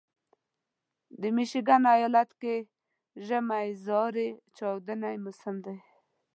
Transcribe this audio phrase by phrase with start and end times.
[1.21, 2.55] د میشیګن ایالت کې
[3.25, 4.27] ژمی زارې
[4.57, 5.77] چاودون موسم دی.